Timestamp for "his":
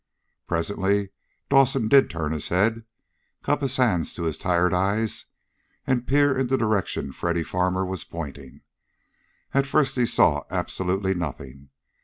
2.31-2.47, 3.61-3.77, 4.23-4.39